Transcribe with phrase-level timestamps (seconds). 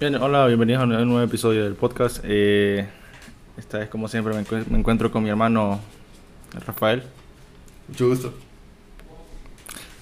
[0.00, 2.20] Bien, hola, bienvenidos a un nuevo episodio del podcast.
[2.24, 2.86] Eh,
[3.58, 5.80] esta vez, como siempre, me, encu- me encuentro con mi hermano
[6.66, 7.02] Rafael.
[7.88, 8.32] Mucho gusto.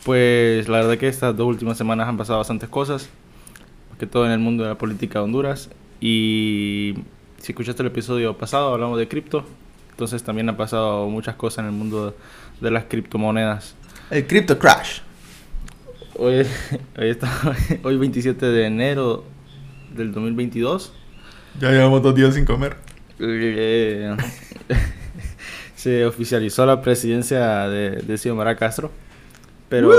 [0.05, 3.09] Pues la verdad que estas dos últimas semanas han pasado bastantes cosas,
[3.91, 5.69] más que todo en el mundo de la política de Honduras.
[6.01, 6.95] Y
[7.39, 9.45] si escuchaste el episodio pasado, hablamos de cripto.
[9.91, 12.15] Entonces también han pasado muchas cosas en el mundo
[12.61, 13.75] de las criptomonedas.
[14.11, 15.01] El Crypto Crash.
[16.17, 16.47] Hoy,
[16.99, 19.25] hoy, está- hoy 27 de enero
[19.95, 20.93] del 2022.
[21.61, 22.77] Ya llevamos dos días sin comer.
[23.19, 24.17] Eh,
[25.77, 28.91] se oficializó la presidencia de, de Xiomara Castro.
[29.69, 29.91] Pero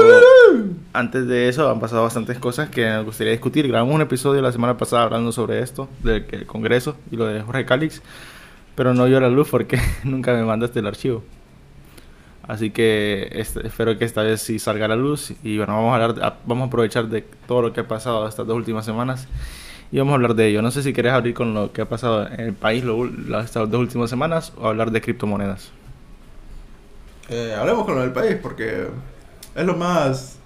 [0.93, 3.67] antes de eso han pasado bastantes cosas que nos gustaría discutir.
[3.67, 7.65] Grabamos un episodio la semana pasada hablando sobre esto, del Congreso y lo de Jorge
[7.65, 8.01] Calix.
[8.73, 11.23] Pero no vio la luz porque nunca me mandaste el archivo.
[12.47, 15.33] Así que este- espero que esta vez sí salga a la luz.
[15.43, 18.47] Y bueno, vamos a, hablar vamos a aprovechar de todo lo que ha pasado estas
[18.47, 19.27] dos últimas semanas.
[19.91, 20.61] Y vamos a hablar de ello.
[20.61, 23.53] No sé si querés abrir con lo que ha pasado en el país lo las-
[23.53, 25.71] dos últimas semanas o hablar de criptomonedas.
[27.29, 28.87] Eh, hablemos con lo del país porque
[29.55, 30.37] es lo más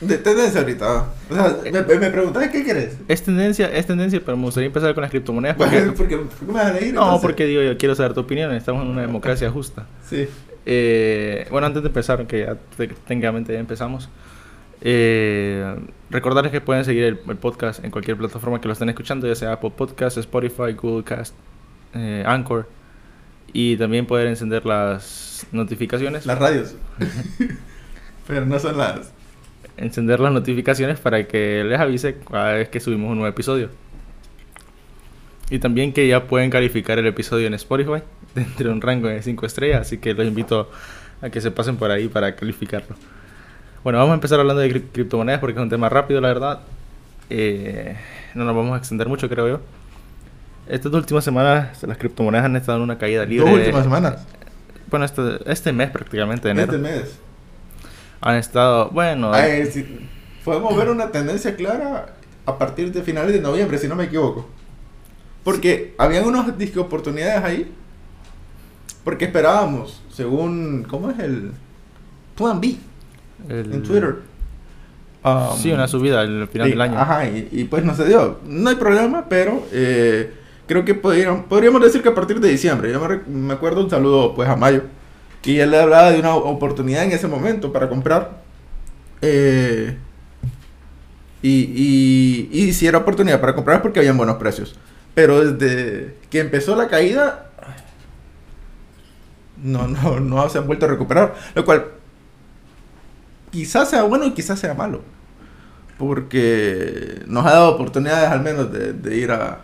[0.00, 1.06] de tendencia ahorita.
[1.30, 2.96] O sea, me, me preguntas qué quieres.
[3.08, 5.56] Es tendencia, es tendencia, pero me gustaría empezar con las criptomonedas.
[5.56, 6.94] Porque, Porque, porque, ¿Por qué me vas a elegir?
[6.94, 7.22] no, entonces?
[7.22, 8.52] porque digo, yo quiero saber tu opinión.
[8.52, 9.86] Estamos en una democracia justa.
[10.08, 10.28] Sí.
[10.66, 14.08] Eh, bueno, antes de empezar, que ya te- técnicamente ya empezamos,
[14.86, 15.76] eh,
[16.10, 19.34] recordarles que pueden seguir el, el podcast en cualquier plataforma que lo estén escuchando, ya
[19.34, 21.34] sea Apple Podcast, Spotify, Google Cast,
[21.94, 22.68] eh, Anchor,
[23.54, 26.26] y también poder encender las notificaciones.
[26.26, 26.74] Las radios.
[28.26, 29.10] Pero no son las.
[29.78, 33.70] encender las notificaciones para que les avise cada vez que subimos un nuevo episodio.
[35.48, 38.02] Y también que ya pueden calificar el episodio en Spotify
[38.34, 40.70] dentro de un rango de 5 estrellas, así que los invito
[41.22, 42.96] a que se pasen por ahí para calificarlo.
[43.84, 46.60] Bueno, vamos a empezar hablando de cri- criptomonedas porque es un tema rápido, la verdad.
[47.30, 47.96] Eh,
[48.34, 49.60] no nos vamos a extender mucho, creo yo.
[50.66, 53.44] Estas dos últimas semanas las criptomonedas han estado en una caída libre.
[53.50, 54.26] Dos últimas semanas.
[54.90, 56.72] Bueno, este, este mes prácticamente, de enero.
[56.72, 57.18] Este mes.
[58.22, 60.08] Han estado, bueno, Ay, sí,
[60.44, 62.06] podemos ver una tendencia clara
[62.46, 64.48] a partir de finales de noviembre, si no me equivoco.
[65.42, 67.70] Porque habían unos disque oportunidades ahí.
[69.04, 70.86] Porque esperábamos, según.
[70.88, 71.52] ¿Cómo es el.
[72.34, 72.76] Plan B
[73.48, 74.16] el- en Twitter?
[75.24, 76.98] Um, Sí, una subida al final sí, del año.
[76.98, 78.40] Ajá, y, y pues no se dio.
[78.46, 80.32] No hay problema, pero eh,
[80.66, 82.92] creo que podríamos, podríamos decir que a partir de diciembre.
[82.92, 84.82] Yo me, me acuerdo un saludo pues a Mayo.
[85.42, 88.42] Y él le hablaba de una oportunidad en ese momento para comprar.
[89.22, 89.96] Eh,
[91.42, 94.74] y, y, y si era oportunidad para comprar es porque habían buenos precios.
[95.14, 97.50] Pero desde que empezó la caída,
[99.62, 101.34] no, no, no se han vuelto a recuperar.
[101.54, 101.86] Lo cual
[103.54, 105.02] quizás sea bueno y quizás sea malo.
[105.96, 109.60] Porque nos ha dado oportunidades al menos de, de ir a...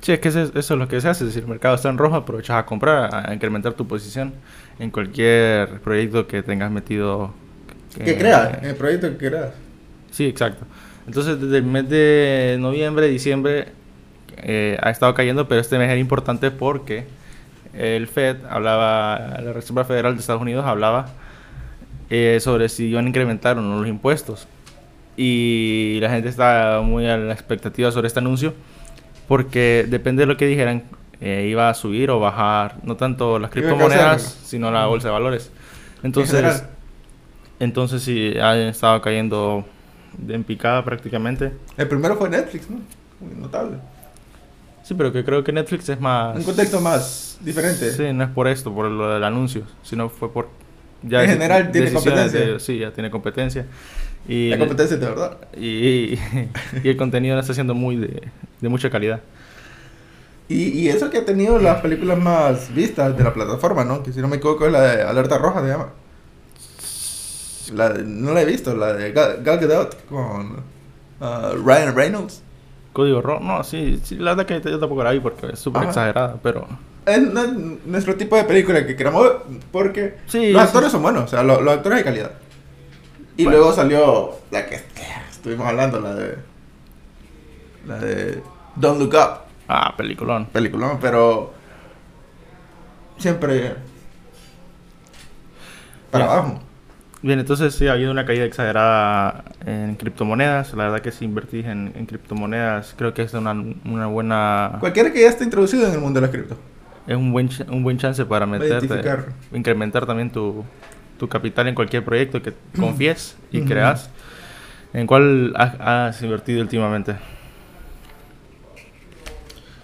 [0.00, 1.28] Sí, es que eso, eso es lo que se hace.
[1.32, 4.32] Si el mercado está en rojo, aprovechas a comprar, a incrementar tu posición
[4.78, 7.34] en cualquier proyecto que tengas metido.
[7.92, 9.50] Que creas, el proyecto que creas.
[10.12, 10.64] Sí, exacto.
[11.08, 13.66] Entonces, desde el mes de noviembre, diciembre,
[14.36, 17.04] eh, ha estado cayendo, pero este mes era importante porque
[17.74, 21.08] el Fed hablaba, la Reserva Federal de Estados Unidos hablaba
[22.10, 24.46] eh, sobre si iban a incrementar o no los impuestos.
[25.16, 28.54] Y la gente está muy a la expectativa sobre este anuncio
[29.28, 30.82] porque depende de lo que dijeran,
[31.20, 35.52] eh, iba a subir o bajar, no tanto las criptomonedas, sino la bolsa de valores.
[36.02, 36.64] Entonces,
[37.60, 39.64] entonces sí, ha estado cayendo
[40.28, 41.52] en picada prácticamente.
[41.76, 42.80] El primero fue Netflix, ¿no?
[43.20, 43.76] Muy notable.
[44.82, 46.36] Sí, pero que creo que Netflix es más...
[46.36, 47.92] Un contexto más diferente.
[47.92, 50.48] Sí, no es por esto, por lo del anuncio, sino fue por...
[51.02, 52.40] En general tiene competencia.
[52.40, 53.66] de- sí, ya tiene competencia.
[54.28, 55.38] Y, La competencia de verdad.
[55.56, 56.18] y,
[56.84, 58.28] y el contenido está siendo muy de,
[58.60, 59.20] de mucha calidad.
[60.48, 64.02] Y, y eso que ha tenido las películas más vistas de la plataforma, ¿no?
[64.02, 65.88] Que si no me equivoco es la de Alerta Roja, se llama.
[67.74, 70.56] La de- no la he visto, la de Gal, Gal Gadot con
[71.20, 72.42] ah, Ryan Reynolds.
[72.92, 75.84] Código rojo, no, sí, sí, la verdad que yo tampoco la vi porque es súper
[75.84, 76.66] exagerada, pero...
[77.06, 77.20] Es
[77.86, 79.32] nuestro tipo de película que queremos ver
[79.72, 80.66] porque Sí, los sí.
[80.68, 82.32] actores son buenos, o sea, lo- los, actores de calidad.
[83.36, 83.58] Y Bueno.
[83.58, 86.34] luego salió la que, que estuvimos hablando, la de.
[87.86, 88.42] La de
[88.76, 89.38] Don't Look Up,
[89.68, 90.46] Ah, peliculón.
[90.46, 91.52] película, pero.
[93.18, 93.74] Siempre.
[96.10, 96.36] Para Bien.
[96.38, 96.60] abajo.
[97.22, 100.72] Bien, entonces sí ha habido una caída exagerada en criptomonedas.
[100.74, 104.78] La verdad que si invertís en, en criptomonedas, creo que es una, una buena...
[104.80, 106.56] Cualquiera que ya esté introducido en el mundo de las cripto.
[107.10, 108.86] Es un buen, un buen chance para meterte,
[109.52, 110.64] incrementar también tu,
[111.18, 114.08] tu capital en cualquier proyecto que confíes y creas.
[114.92, 117.16] ¿En cuál has, has invertido últimamente?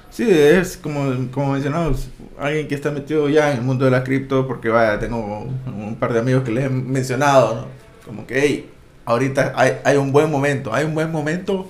[0.09, 4.05] Sí, es como, como mencionamos, alguien que está metido ya en el mundo de la
[4.05, 7.67] cripto, porque vaya, tengo un par de amigos que les he mencionado, ¿no?
[8.05, 8.71] Como que, hey,
[9.05, 11.69] ahorita hay, hay un buen momento, hay un buen momento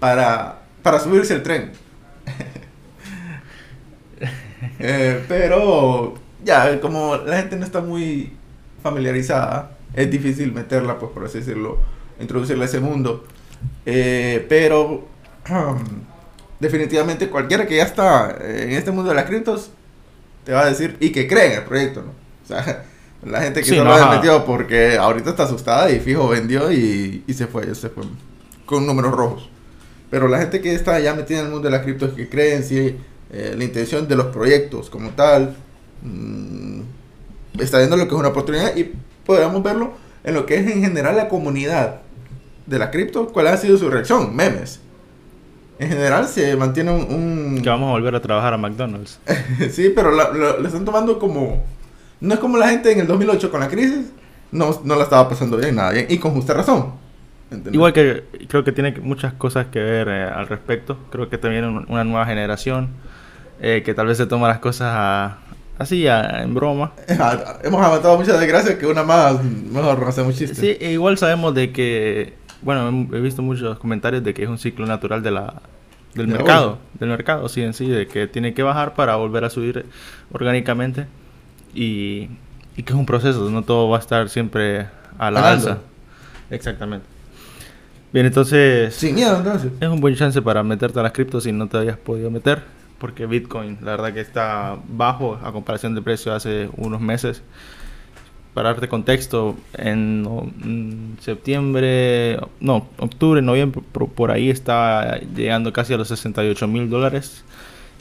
[0.00, 1.70] para, para subirse el tren.
[4.80, 6.14] Eh, pero
[6.44, 8.32] ya, como la gente no está muy
[8.82, 11.78] familiarizada, es difícil meterla, pues por así decirlo,
[12.20, 13.24] introducirla a ese mundo.
[13.86, 15.06] Eh, pero
[16.60, 19.70] definitivamente cualquiera que ya está en este mundo de las criptos
[20.44, 22.10] te va a decir y que cree en el proyecto, ¿no?
[22.44, 22.84] O sea,
[23.22, 26.72] la gente que Sí, no lo ha metido porque ahorita está asustada y fijo vendió
[26.72, 28.04] y, y se fue, se fue
[28.64, 29.50] con números rojos.
[30.10, 32.54] Pero la gente que está ya metida en el mundo de las criptos que cree
[32.54, 32.96] en sí
[33.32, 35.54] eh, la intención de los proyectos como tal,
[36.02, 36.80] mm,
[37.60, 38.92] está viendo lo que es una oportunidad y
[39.26, 39.92] podríamos verlo
[40.24, 42.00] en lo que es en general la comunidad
[42.66, 44.80] de la cripto, cuál ha sido su reacción, memes.
[45.78, 47.02] En general se mantiene un...
[47.56, 49.20] un- Que vamos a volver a trabajar a McDonald's.
[49.70, 51.62] sí, pero la- lo, están tomando como...
[52.20, 54.06] No es como la gente en el 2008 con la crisis,
[54.50, 56.94] no, no la estaba pasando bien, nada bien, y con justa razón.
[57.50, 57.74] ¿entendés?
[57.74, 60.98] Igual que creo que tiene muchas cosas que ver eh, al respecto.
[61.10, 62.88] Creo que también un- una nueva generación
[63.60, 65.38] eh, que tal vez se toma las cosas a-
[65.78, 66.92] así, a- en broma.
[67.18, 70.58] Ah, Hemos aguantado muchas desgracias que una más, mejor hacemos chistes.
[70.58, 74.58] Sí, e igual sabemos de que, bueno, he visto muchos comentarios de que es un
[74.58, 75.54] ciclo natural de la,
[76.14, 79.44] del De mercado, del mercado, sí, en sí, de que tiene que bajar para volver
[79.44, 79.86] a subir
[80.32, 81.06] orgánicamente
[81.74, 82.28] y,
[82.76, 84.86] y que es un proceso, no todo va a estar siempre
[85.18, 85.78] a la alza.
[86.50, 87.06] Exactamente.
[88.12, 89.70] Bien, entonces Sin miedo, entonces.
[89.80, 92.62] es un buen chance para meterte a las criptos si no te habías podido meter,
[92.98, 97.42] porque Bitcoin, la verdad que está bajo a comparación de precio hace unos meses.
[98.54, 105.94] Para darte contexto, en mm, septiembre, no, octubre, noviembre, por, por ahí está llegando casi
[105.94, 107.44] a los 68 mil dólares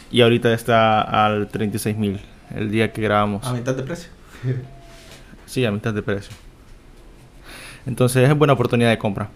[0.09, 2.19] y ahorita está al 36 mil
[2.55, 3.45] el día que grabamos.
[3.45, 4.09] A mitad de precio.
[5.45, 6.35] Sí, a mitad de precio.
[7.85, 9.29] Entonces es buena oportunidad de compra.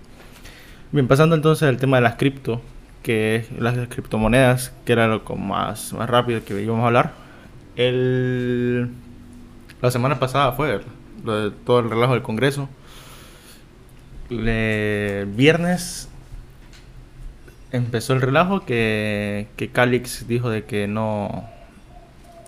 [0.91, 2.61] Bien, pasando entonces al tema de las cripto,
[3.03, 7.13] que es las criptomonedas, que era lo más, más rápido que íbamos a hablar.
[7.75, 8.91] El,
[9.81, 10.81] la semana pasada fue
[11.65, 12.69] todo el relajo del Congreso.
[14.29, 16.09] El viernes
[17.71, 21.49] empezó el relajo que, que Calix dijo de que no...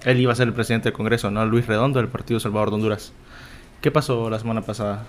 [0.03, 2.75] Él iba a ser el presidente del Congreso, no Luis Redondo del Partido Salvador de
[2.75, 3.13] Honduras.
[3.81, 5.05] ¿Qué pasó la semana pasada?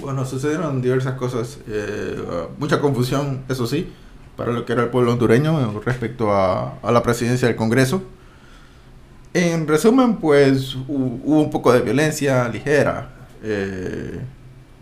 [0.00, 1.58] Bueno, sucedieron diversas cosas.
[1.66, 2.16] eh,
[2.58, 3.92] mucha confusión, eso sí,
[4.40, 8.02] para lo que era el pueblo hondureño respecto a, a la presidencia del Congreso.
[9.34, 13.10] En resumen, pues hu- hubo un poco de violencia ligera,
[13.42, 14.18] eh,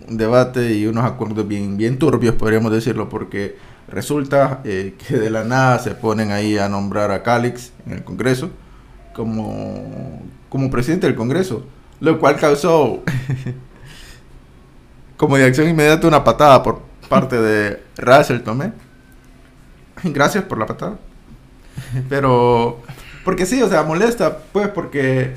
[0.08, 3.56] un debate y unos acuerdos bien, bien turbios, podríamos decirlo, porque
[3.88, 8.04] resulta eh, que de la nada se ponen ahí a nombrar a Calix en el
[8.04, 8.50] Congreso
[9.12, 11.64] como, como presidente del Congreso,
[11.98, 13.02] lo cual causó
[15.16, 18.70] como de acción inmediata una patada por parte de Russell Tomé.
[20.04, 20.98] Gracias por la patada.
[22.08, 22.80] Pero,
[23.24, 25.34] porque sí, o sea, molesta, pues, porque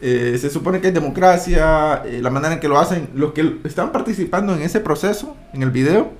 [0.00, 3.58] eh, se supone que hay democracia, eh, la manera en que lo hacen, los que
[3.64, 6.10] están participando en ese proceso, en el video,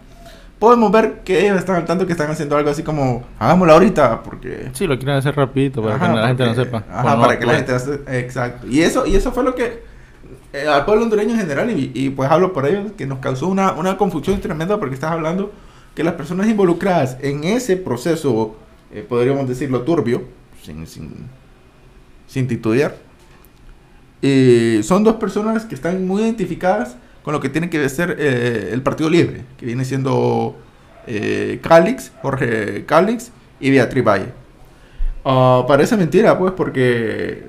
[0.59, 4.23] podemos ver que ellos están al tanto que están haciendo algo así como, hagámoslo ahorita,
[4.23, 4.71] porque...
[4.75, 6.85] Sí, lo quieren hacer rapidito para Ajá, que la gente no porque- sepa.
[6.93, 7.73] Ajá, no para que la gente...
[7.75, 8.67] hace- Exacto.
[8.69, 9.83] Y eso, y eso fue lo que...
[10.53, 13.49] eh, al pueblo hondureño en general, y, y pues hablo por ellos, que nos causó
[13.49, 15.51] una, una confusión tremenda porque estás hablando
[15.95, 18.57] que las personas involucradas en ese proceso,
[18.93, 20.23] eh, podríamos decirlo turbio,
[20.63, 21.11] sin, sin,
[22.27, 22.97] sin titubear,
[24.23, 28.71] eh, son dos personas que están muy identificadas con lo que tiene que ser eh,
[28.73, 30.57] el Partido Libre, que viene siendo
[31.63, 34.43] Calix, Jorge Calix y Beatriz Valle.
[35.25, 37.49] Ah, parece mentira, pues, porque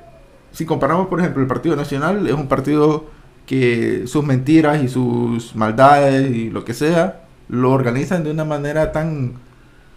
[0.52, 3.06] si comparamos, por ejemplo, el Partido Nacional, es un partido
[3.46, 8.92] que sus mentiras y sus maldades y lo que sea, lo organizan de una manera
[8.92, 9.34] tan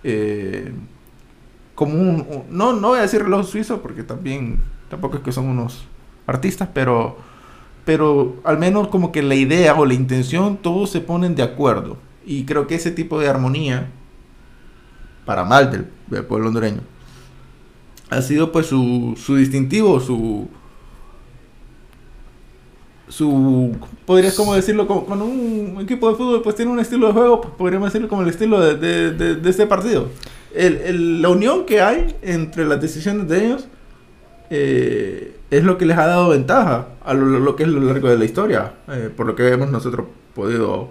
[0.05, 0.73] eh,
[1.75, 5.47] como un, no, no voy a decir reloj suizo, porque también, tampoco es que son
[5.47, 5.87] unos
[6.27, 7.19] artistas, pero,
[7.85, 11.99] pero al menos como que la idea o la intención, todos se ponen de acuerdo.
[12.25, 13.91] Y creo que ese tipo de armonía,
[15.25, 16.81] para mal del, del pueblo hondureño,
[18.11, 20.49] ha sido pues su, su distintivo, su
[23.09, 27.13] su podrías como decirlo como cuando un equipo de fútbol pues tiene un estilo de
[27.13, 30.09] juego pues podríamos decirlo como el estilo de, de, de- de este partido
[30.55, 33.69] el, el- la unión que hay entre las decisiones de ellos
[34.51, 38.09] eh, es lo que les ha dado ventaja a lo, lo que es lo largo
[38.09, 40.89] de la historia eh, por lo que hemos nosotros podido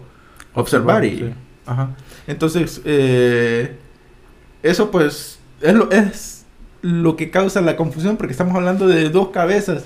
[0.53, 1.33] observar y, Sí.
[1.67, 1.89] Ajá.
[2.27, 3.75] Entonces, eh,
[4.61, 6.45] eso pues es lo, es
[6.83, 9.83] lo que causa la confusión porque estamos hablando de dos cabezas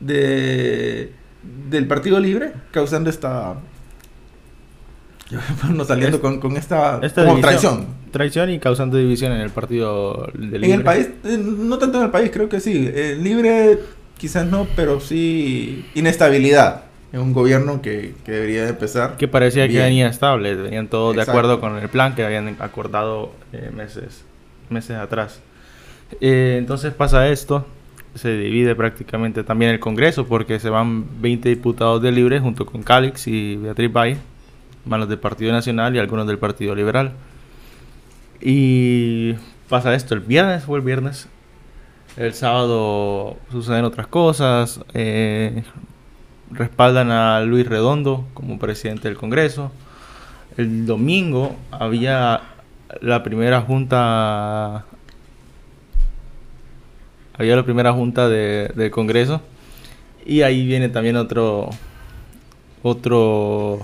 [0.00, 1.12] de,
[1.70, 3.54] del Partido Libre causando esta...
[5.62, 7.86] Bueno, saliendo con, con esta, esta como traición.
[8.10, 12.04] Traición y causando división en el partido del En el país, eh, no tanto en
[12.04, 12.90] el país, creo que sí.
[12.92, 13.78] Eh, libre
[14.18, 16.82] quizás no, pero sí inestabilidad
[17.12, 19.16] en un gobierno que, que debería de empezar.
[19.16, 19.84] Que parecía que bien.
[19.84, 24.24] venía estable, venían todos de acuerdo con el plan que habían acordado eh, meses,
[24.70, 25.40] meses atrás.
[26.20, 27.66] Eh, entonces pasa esto,
[28.14, 32.82] se divide prácticamente también el Congreso porque se van 20 diputados de Libre junto con
[32.82, 34.18] Calix y Beatriz Valle,
[34.84, 37.12] van los del Partido Nacional y algunos del Partido Liberal.
[38.40, 39.34] Y
[39.68, 41.28] pasa esto, el viernes fue el viernes,
[42.16, 45.62] el sábado suceden otras cosas, eh,
[46.50, 49.72] respaldan a Luis Redondo como presidente del Congreso.
[50.58, 52.42] El domingo había
[53.00, 54.84] la primera junta
[57.38, 59.40] había la primera junta de, del Congreso
[60.24, 61.70] y ahí viene también otro
[62.82, 63.80] otro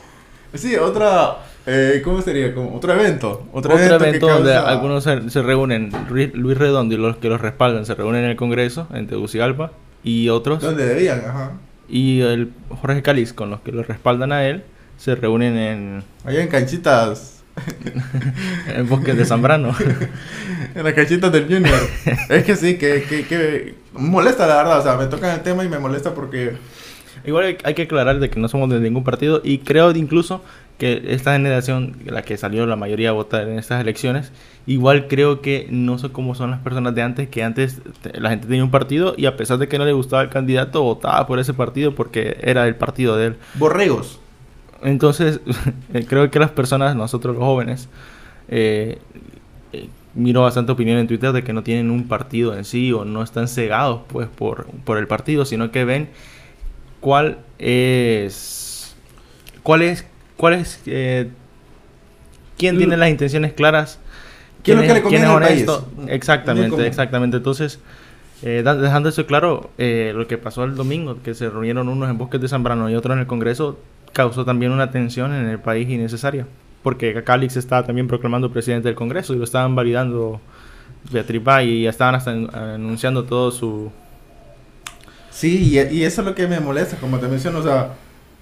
[0.54, 1.36] Sí, otra.
[1.66, 2.54] eh, ¿Cómo sería?
[2.54, 3.46] Como otro evento.
[3.52, 7.28] Otro, otro evento, evento donde causa- algunos se, se reúnen Luis Redondo y los que
[7.28, 11.52] los respaldan se reúnen en el Congreso en Tegucigalpa y otros Donde debían, ajá.
[11.88, 12.50] y el
[12.80, 14.64] Jorge Caliz con los que los respaldan a él
[14.96, 17.37] se reúnen en Allá en canchitas.
[18.74, 19.74] en Bosques de Zambrano.
[20.74, 21.74] En las canchitas del Junior.
[22.28, 24.80] es que sí, que, que, que molesta la verdad.
[24.80, 26.52] O sea, me tocan el tema y me molesta porque.
[27.24, 30.44] Igual hay- que aclarar de que no somos de ningún partido y creo incluso
[30.78, 34.30] que esta generación, la que salió la mayoría a votar en estas elecciones,
[34.66, 38.30] igual creo que no son como son las personas de antes, que antes te- la
[38.30, 41.26] gente tenía un partido y a pesar de que no le gustaba el candidato, votaba
[41.26, 43.36] por ese partido porque era el partido de él.
[43.54, 44.20] Borregos.
[44.82, 45.40] Entonces,
[45.94, 47.88] eh, creo que las personas, nosotros los jóvenes,
[48.48, 48.98] eh,
[49.72, 53.04] eh, miro bastante opinión en Twitter de que no tienen un partido en sí o
[53.04, 56.08] no están cegados pues por, por el partido, sino que ven
[57.00, 58.96] cuál es,
[59.62, 60.06] cuál es,
[60.36, 61.28] cuál es, eh,
[62.56, 64.00] quién tiene las intenciones claras,
[64.62, 65.66] ¿Qué es lo quién que quién es país?
[65.96, 67.36] Muy Exactamente, exactamente.
[67.36, 67.78] Entonces,
[68.42, 72.18] eh, dejando eso claro, eh, lo que pasó el domingo, que se reunieron unos en
[72.18, 73.78] Bosques de Zambrano y otros en el Congreso,
[74.12, 76.46] causó también una tensión en el país innecesaria.
[76.82, 80.40] Porque Calix estaba también proclamando presidente del Congreso y lo estaban validando
[81.10, 83.90] Beatriz y estaban hasta anunciando todo su...
[85.30, 87.58] Sí, y, eso es lo que me molesta, como te menciono.
[87.58, 87.94] O sea,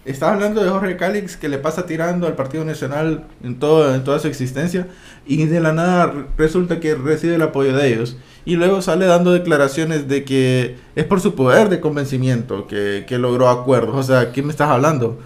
[0.04, 4.04] estás hablando de Jorge Calix que le pasa tirando al Partido Nacional en, todo, en
[4.04, 4.86] toda su existencia.
[5.26, 8.16] Y de la nada re- resulta que recibe el apoyo de ellos.
[8.46, 13.18] Y luego sale dando declaraciones de que es por su poder de convencimiento que, que
[13.18, 13.96] logró acuerdos.
[13.96, 15.18] O sea, ¿qué me estás hablando?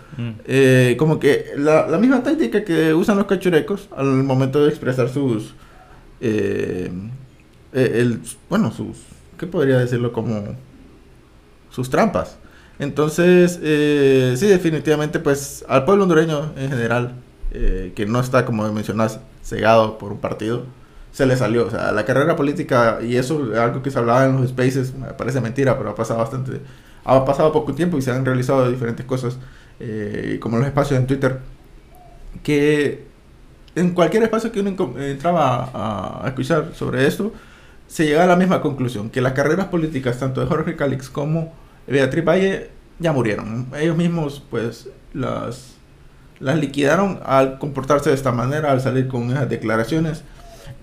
[0.47, 5.09] Eh, como que la, la misma táctica que usan los cachurecos al momento de expresar
[5.09, 5.55] sus
[6.21, 6.91] eh,
[7.73, 8.99] eh, el, bueno sus
[9.39, 10.57] qué podría decirlo como
[11.71, 12.37] sus trampas
[12.79, 17.15] entonces eh, sí definitivamente pues al pueblo hondureño en general
[17.53, 20.65] eh, que no está como mencionas cegado por un partido
[21.13, 24.27] se le salió o sea la carrera política y eso es algo que se hablaba
[24.27, 26.61] en los spaces me parece mentira pero ha pasado bastante
[27.05, 29.39] ha pasado poco tiempo y se han realizado diferentes cosas
[29.83, 31.39] eh, como los espacios en Twitter,
[32.43, 33.07] que
[33.75, 37.33] en cualquier espacio que uno entraba a, a escuchar sobre esto,
[37.89, 41.55] se llegaba a la misma conclusión, que las carreras políticas, tanto de Jorge Calix como
[41.87, 43.69] Beatriz Valle, ya murieron.
[43.75, 45.77] Ellos mismos, pues, las,
[46.41, 50.25] las liquidaron al comportarse de esta manera, al salir con esas declaraciones.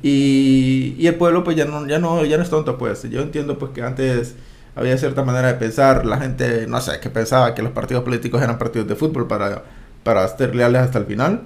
[0.01, 3.03] Y, y el pueblo, pues, ya no, ya, no, ya no es tonto, pues.
[3.09, 4.35] Yo entiendo, pues, que antes
[4.75, 8.41] había cierta manera de pensar, la gente, no sé, que pensaba que los partidos políticos
[8.41, 9.63] eran partidos de fútbol para,
[10.03, 11.43] para ser leales hasta el final,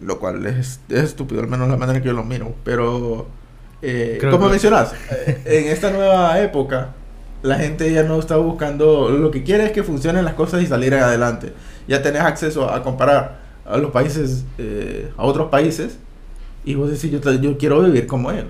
[0.00, 3.28] lo cual es, es estúpido, al menos la manera que yo lo miro, pero
[3.82, 6.94] eh, como que- mencionas, eh, en esta nueva época,
[7.42, 10.66] la gente ya no está buscando, lo que quiere es que funcionen las cosas y
[10.66, 11.54] salir adelante,
[11.86, 15.98] ya tenés acceso a comparar a los países, eh, a otros países,
[16.68, 18.44] y vos decís, yo, quiero vivir como ellos.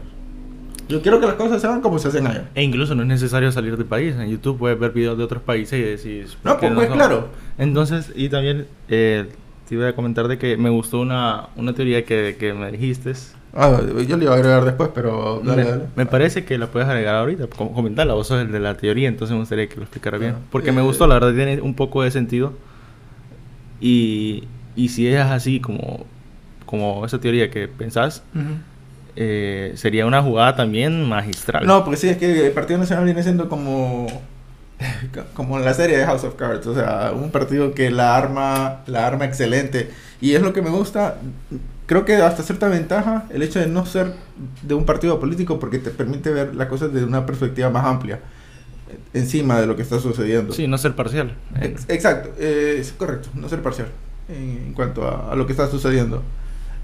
[0.88, 2.48] Yo quiero que las cosas se hagan como se hacen allá.
[2.54, 4.16] E incluso no es necesario salir del país.
[4.16, 6.26] En YouTube puedes ver videos de otros países y decir...
[6.44, 7.28] No, ¿por qué pues, claro.
[7.58, 9.28] Entonces, y también eh,
[9.68, 13.12] te iba a comentar de que me gustó una, una teoría que, que me dijiste.
[13.52, 15.84] Ah, yo le iba a agregar después, pero dale, me, dale.
[15.94, 19.08] me parece que la puedes agregar ahorita, com- comentarla, vos sos el de la teoría,
[19.08, 20.34] entonces me gustaría que lo explicara bien.
[20.36, 22.52] Ah, Porque eh, me gustó, la verdad tiene un poco de sentido.
[23.80, 24.44] Y,
[24.76, 26.06] y si es así como,
[26.68, 28.22] como esa teoría que pensás,
[29.16, 31.66] eh, sería una jugada también magistral.
[31.66, 34.06] No, porque sí, es que el Partido Nacional viene siendo como
[35.34, 38.82] como en la serie de House of Cards, o sea, un partido que la arma,
[38.86, 39.90] la arma excelente.
[40.20, 41.16] Y es lo que me gusta,
[41.86, 44.12] creo que hasta cierta ventaja el hecho de no ser
[44.62, 48.20] de un partido político porque te permite ver las cosas desde una perspectiva más amplia
[49.14, 50.52] encima de lo que está sucediendo.
[50.52, 51.34] Sí, no ser parcial.
[51.60, 53.88] Ex- Exacto, eh, es correcto, no ser parcial
[54.28, 56.22] en, en cuanto a, a lo que está sucediendo.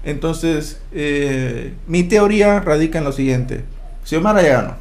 [0.05, 3.65] Entonces, eh, mi teoría radica en lo siguiente.
[4.03, 4.75] Si Omar ya ganó,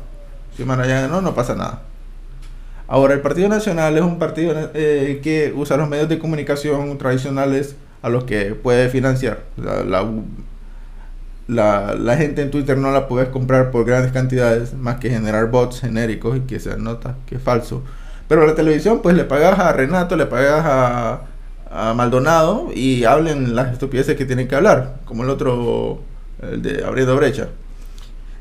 [0.54, 1.82] si Omar ya ganó, no pasa nada.
[2.86, 7.76] Ahora, el Partido Nacional es un partido eh, que usa los medios de comunicación tradicionales
[8.02, 9.40] a los que puede financiar.
[11.48, 15.80] La gente en Twitter no la puedes comprar por grandes cantidades, más que generar bots
[15.80, 17.82] genéricos y que se nota que es falso.
[18.28, 21.20] Pero la televisión, pues le pagas a Renato, le pagas a,
[21.71, 26.02] a Maldonado y hablen las estupideces que tienen que hablar, como el otro,
[26.40, 27.49] el de Abriendo Brecha.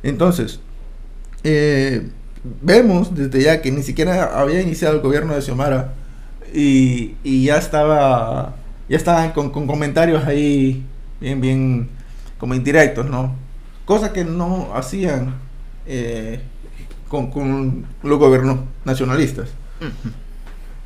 [0.04, 0.60] Entonces,
[1.44, 2.10] eh,
[2.62, 5.94] vemos desde ya que ni siquiera había iniciado el gobierno de Xiomara
[6.54, 8.56] y, ya estaba,
[8.88, 10.86] ya estaban con, comentarios ahí
[11.20, 11.90] bien, bien
[12.38, 13.36] como indirectos, ¿no?
[13.86, 15.36] Cosa que no hacían
[15.86, 16.42] eh,
[17.10, 19.50] con los gobiernos nacionalistas.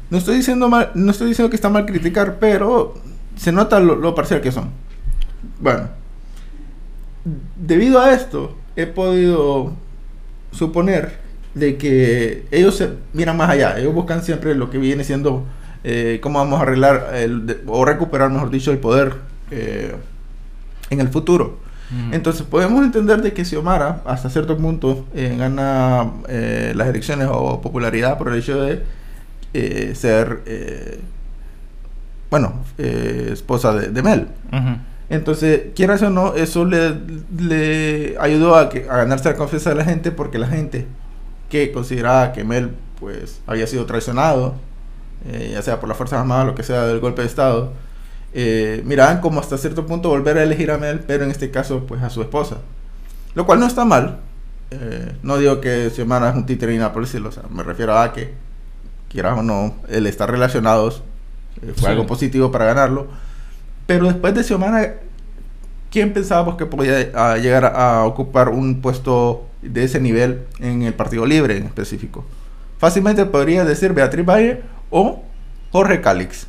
[0.10, 2.96] No estoy diciendo mal, no estoy diciendo que está mal criticar, pero
[3.36, 4.70] se nota lo, lo parcial que son.
[5.60, 5.90] Bueno,
[7.56, 9.74] debido a esto, he podido
[10.52, 11.18] suponer
[11.54, 13.78] de que ellos se miran más allá.
[13.80, 15.44] Ellos buscan siempre lo que viene siendo
[15.84, 19.16] eh, cómo vamos a arreglar el, de- o recuperar, mejor dicho, el poder
[19.52, 19.96] eh,
[20.90, 21.60] en el futuro.
[22.12, 26.12] Entonces podemos entender de que Xiomara hasta cierto punto eh, gana
[26.76, 28.84] las elecciones o popularidad por el hecho de
[29.54, 31.00] eh, ser, eh,
[32.30, 34.28] bueno, eh, esposa de, de Mel.
[34.52, 34.78] Ujú.
[35.10, 36.96] Entonces, quieras o no, eso le,
[37.38, 40.86] le ayudó a, que, a ganarse la confianza de la gente porque la gente
[41.50, 44.56] que consideraba que Mel pues había sido traicionado,
[45.26, 47.74] eh, ya sea por las Fuerzas Armadas o lo que sea del golpe de Estado,
[48.34, 51.86] eh, miraban como hasta cierto punto volver a elegir a Mel, pero en este caso
[51.88, 52.58] pues a su esposa.
[53.34, 54.20] Lo cual no está mal.
[54.72, 58.12] Eh, no digo que Xiomara es un títere por decirlo, o sea, me refiero a
[58.12, 58.34] que,
[59.10, 61.04] quieras o no, el estar relacionados
[61.62, 61.86] eh, fue Sí.
[61.88, 63.08] algo positivo para ganarlo.
[63.86, 64.96] Pero después de Xiomara,
[65.92, 70.84] ¿quién pensábamos que podía ah, llegar a, a ocupar un puesto de ese nivel en
[70.84, 72.26] el Partido Libre en específico?
[72.80, 75.24] Fácilmente podría decir Beatriz Valle o
[75.72, 76.48] Jorge Calix.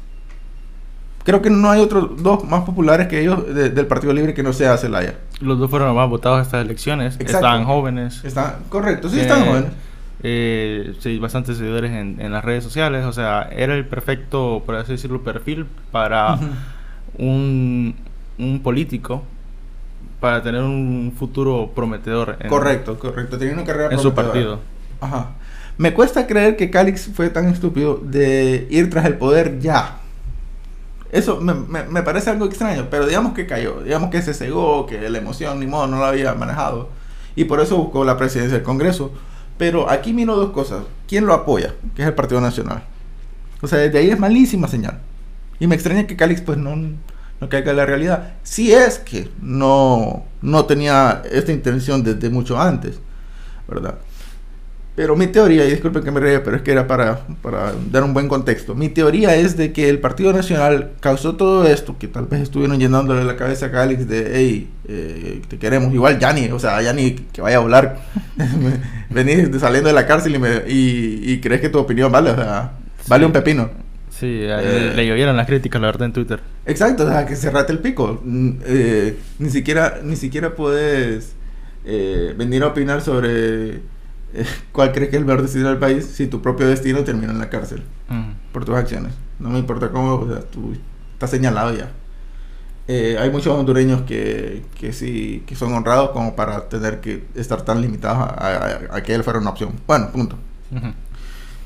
[1.24, 4.42] Creo que no hay otros dos más populares que ellos de- del Partido Libre que
[4.42, 5.14] no sea Celaya.
[5.40, 7.14] Los dos fueron los más votados en estas elecciones.
[7.14, 7.32] Exacto.
[7.36, 8.24] Estaban jóvenes.
[8.24, 9.70] Está correcto, sí Eh, están jóvenes.
[10.22, 13.04] Eh, sí, bastantes seguidores en, en las redes sociales.
[13.04, 16.38] O sea, era el perfecto, por así decirlo, perfil para
[17.16, 17.94] un,
[18.38, 19.22] un político
[20.20, 22.36] para tener un futuro prometedor.
[22.40, 23.38] en- Correcto, correcto.
[23.38, 24.60] Tenía una carrera En su partido.
[25.00, 25.30] Ajá.
[25.76, 29.98] Me cuesta creer que Calix fue tan estúpido de ir tras el poder ya.
[31.12, 34.86] Eso me, me- me parece algo extraño, pero digamos que cayó, digamos que se cegó,
[34.86, 36.88] que la emoción ni modo no la había manejado
[37.36, 39.12] y por eso buscó la presidencia del Congreso.
[39.58, 40.84] Pero aquí miro dos cosas.
[41.06, 41.74] ¿Quién lo apoya?
[41.94, 42.84] Que es el Partido Nacional.
[43.60, 45.00] O sea, desde ahí es malísima señal.
[45.58, 48.34] Y me extraña que Calix pues no, no caiga en la realidad.
[48.44, 53.00] Si es que no, no tenía esta intención desde mucho antes,
[53.66, 53.98] ¿verdad?
[54.98, 58.02] Pero mi teoría, y disculpen que me ría, pero es que era para, para dar
[58.02, 58.74] un buen contexto.
[58.74, 62.80] Mi teoría es de que el Partido Nacional causó todo esto, que tal vez estuvieron
[62.80, 65.94] llenándole la cabeza a Calix de, hey, eh, te queremos.
[65.94, 68.00] Igual Yanni, o sea, Yanni que vaya a volar,
[69.10, 72.34] venís saliendo de la cárcel y, me- y, y crees que tu opinión vale, o
[72.34, 72.72] sea,
[73.06, 73.26] vale Sí.
[73.26, 73.70] un pepino.
[74.10, 74.92] Sí, Eh.
[74.96, 76.40] le, llovieron las críticas, la verdad, en Twitter.
[76.66, 78.20] Exacto, o sea, que se rate el pico.
[78.24, 81.34] Mm, eh, ni siquiera, ni siquiera puedes
[81.84, 83.80] eh, venir a opinar sobre
[84.72, 87.38] cuál crees que es el mejor destino del país si tu propio destino termina en
[87.38, 88.18] la cárcel Ujú.
[88.52, 89.12] por tus acciones.
[89.38, 90.74] No me importa cómo, o sea, tú
[91.12, 91.90] estás señalado ya.
[92.90, 97.60] Eh, hay muchos hondureños que, que sí que son honrados como para tener que estar
[97.62, 99.72] tan limitados a, a- a que él fuera una opción.
[99.86, 100.36] Bueno, punto.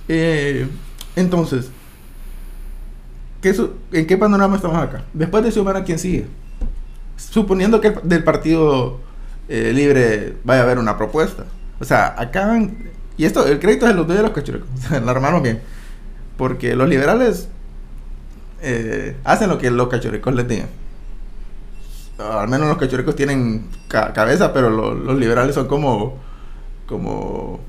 [0.08, 0.66] Eh,
[1.16, 1.70] entonces,
[3.40, 5.04] ¿qué su- ¿en qué panorama estamos acá?
[5.12, 6.26] Después de Xiomara, ¿quién sigue?
[7.16, 9.00] Suponiendo que el- del Partido
[9.48, 11.44] eh, Libre vaya a haber una propuesta.
[11.82, 12.76] O sea, acaban...
[13.18, 14.68] Y esto, el crédito se los doy a los cachurecos.
[14.74, 15.60] O sea, la armaron bien.
[16.36, 17.48] Porque los liberales
[18.62, 20.68] eh, hacen lo que los cachurecos les digan.
[22.18, 26.18] Al menos los cachurecos tienen ca- cabeza, pero lo- los liberales son como...
[26.86, 27.60] Como...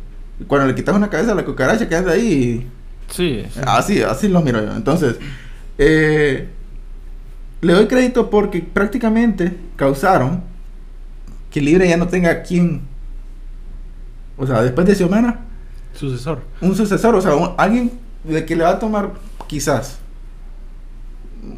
[0.47, 2.69] Cuando le quitas una cabeza a la cucaracha que anda ahí...
[3.09, 3.59] Sí, sí.
[3.65, 4.75] Así, así los miro yo.
[4.75, 5.15] Entonces,
[5.77, 6.49] eh,
[7.61, 10.43] le doy crédito porque prácticamente causaron
[11.51, 12.92] que Libre ya no tenga quien.
[14.37, 15.41] O sea, después de Xiomara,
[15.93, 16.39] Sucesor.
[16.61, 17.91] un sucesor, o sea, un- alguien
[18.23, 19.11] de que le va a tomar
[19.47, 19.99] quizás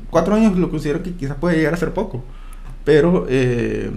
[0.10, 2.24] cuatro años, lo considero que quizás puede llegar a ser poco.
[2.84, 3.90] pero eh,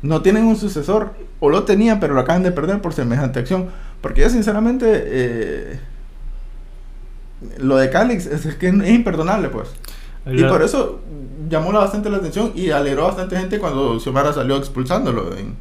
[0.00, 3.66] no tienen un sucesor, o lo tenían, pero lo acaban de perder por semejante acción.
[4.00, 5.78] Porque ya sinceramente, eh,
[7.58, 9.68] lo de Calix es, es que es imperdonable, pues.
[10.26, 11.00] Y por eso
[11.50, 15.56] llamó la- bastante la atención y alegró a bastante gente cuando Xiomara salió expulsándolo en-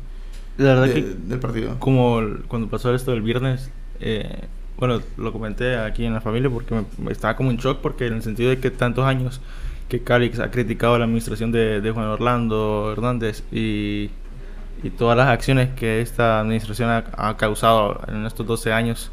[0.62, 1.76] La verdad de- que del partido.
[1.80, 4.46] como cuando pasó esto del viernes, eh,
[4.78, 8.08] bueno, lo comenté aquí en la familia porque me, me estaba como en shock porque
[8.08, 9.42] en el sentido de que tantos años
[9.90, 14.10] que Calix ha criticado a la administración de, de Juan Orlando Hernández y,
[14.84, 19.12] y todas las acciones que esta administración ha, ha causado en estos 12 años,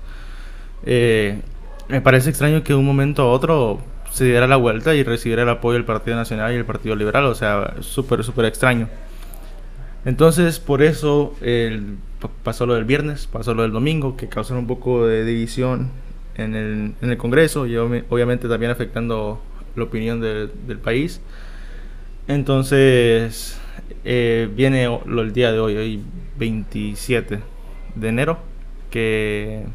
[0.84, 1.40] eh,
[1.88, 3.80] me parece extraño que de un momento a otro
[4.10, 7.24] se diera la vuelta y recibiera el apoyo del Partido Nacional y el Partido Liberal,
[7.26, 8.88] o sea, súper, súper extraño.
[10.08, 11.34] Entonces, por eso
[12.42, 15.90] pasó lo del viernes, pasó lo del domingo, que causaron un poco de división
[16.34, 16.54] en
[17.02, 19.38] el, Congreso y obvi- obviamente también afectando
[19.76, 21.20] la opinión del- país.
[22.26, 23.60] Entonces,
[24.02, 26.02] eh, viene el día de hoy, hoy
[26.38, 27.40] 27
[27.94, 28.38] de enero,
[28.90, 29.66] que,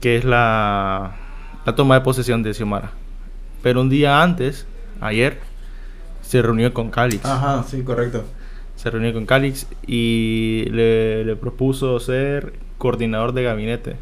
[0.00, 1.14] que es la,
[1.64, 2.90] la toma de posesión de Xiomara.
[3.62, 4.66] Pero un día antes,
[5.00, 5.38] ayer,
[6.20, 8.24] se reunió con Calix Ajá, sí, correcto.
[8.76, 13.96] Se reunió con Calix y le, le propuso ser coordinador de gabinete.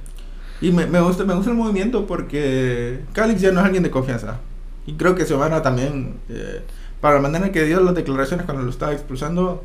[0.61, 3.91] Y me, me gusta, me gusta el movimiento porque Calix ya no es alguien de
[3.91, 4.41] confianza.
[4.87, 6.63] Y creo que Xiomara también, eh,
[7.01, 9.65] para la manera en que dio las declaraciones cuando lo estaba expulsando,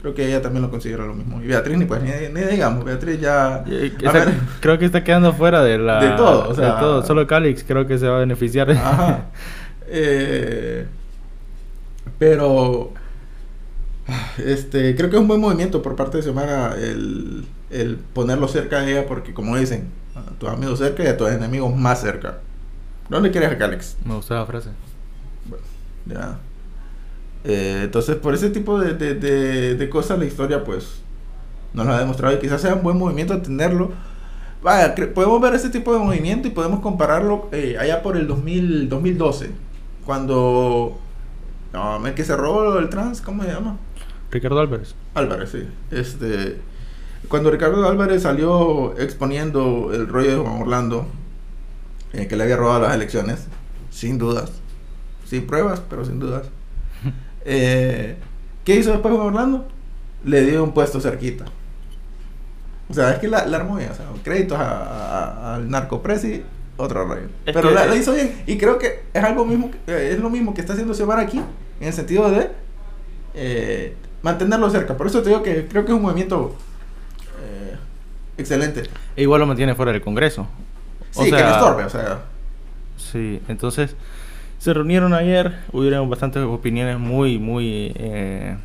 [0.00, 1.42] creo que ella también lo considera lo mismo.
[1.42, 3.64] Y Beatriz, ni pues, ni, ni digamos, Beatriz ya...
[3.66, 6.54] Y- y a está- ver, creo que está quedando fuera de la De todo, o
[6.54, 7.02] sea- de todo.
[7.04, 8.70] Solo Calix creo que se va a beneficiar.
[8.70, 9.26] Ajá.
[9.90, 10.84] Eh,
[12.18, 12.92] pero
[14.38, 18.80] este creo que es un buen movimiento por parte de Xiomara el, el ponerlo cerca
[18.80, 22.38] de ella porque como dicen, a tus amigos cerca y a tus enemigos más cerca.
[23.08, 23.96] ¿Dónde quieres a Calix?
[24.04, 24.70] Me gustó la frase.
[26.06, 26.38] Ya.
[27.44, 31.00] Eh, entonces, por ese tipo de, de, de, de cosas, la historia, pues,
[31.72, 33.92] nos lo ha demostrado y quizás sea un buen movimiento tenerlo.
[34.62, 38.88] Vaya, podemos ver ese tipo de movimiento y podemos compararlo eh, allá por el 2000,
[38.88, 39.50] 2012,
[40.04, 40.98] cuando.
[41.72, 43.76] No, el que se robó el trans, ¿cómo se llama?
[44.30, 44.94] Ricardo Álvarez.
[45.14, 45.66] Álvarez, sí.
[45.90, 46.58] Este,
[47.28, 51.06] cuando Ricardo Álvarez salió exponiendo el rollo de Juan Orlando,
[52.12, 53.46] eh, que le había robado las elecciones,
[53.90, 54.50] sin dudas,
[55.24, 56.48] sin pruebas, pero sin dudas.
[57.50, 58.16] Eh,
[58.64, 59.66] ¿Qué hizo después Juan Orlando?
[60.24, 61.46] Le dio un puesto cerquita.
[62.90, 64.82] O sea, es que la, la armó bien, o sea, créditos a-
[65.52, 66.42] a- al narcopresi,
[66.76, 67.28] otro rollo.
[67.46, 70.18] Es pero la, la hizo bien y creo que es algo mismo, que- eh, es
[70.20, 71.38] lo mismo que está haciendo Xiomara aquí,
[71.80, 72.50] en el sentido de
[73.32, 74.96] eh, mantenerlo cerca.
[74.96, 76.56] Por eso te digo que creo que es un movimiento
[77.42, 77.76] eh,
[78.36, 78.84] excelente.
[79.16, 80.46] E igual lo mantiene fuera del Congreso.
[81.14, 82.20] O Sí, que no estorbe, o sea.
[82.96, 83.94] Sí, entonces
[84.58, 88.56] se reunieron ayer, hubieron bastantes opiniones muy, muy eh,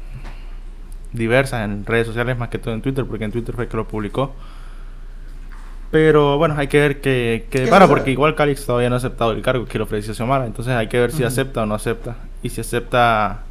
[1.11, 3.87] diversas en redes sociales, más que todo en Twitter, porque en Twitter fue que lo
[3.87, 4.33] publicó.
[5.91, 7.87] Pero bueno, hay que ver ¿Qué depara, sucede?
[7.87, 10.87] porque igual Calix todavía no ha aceptado el cargo que le ofreció Xiomara, entonces hay
[10.87, 12.15] que ver si acepta o no acepta.
[12.41, 13.43] Y si acepta,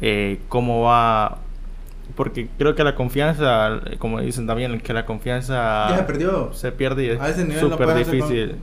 [0.00, 1.38] eh, cómo va...
[2.14, 6.52] Porque creo que la confianza, como dicen también, que la confianza Ya se perdió.
[6.54, 8.54] se pierde y es no súper con- difícil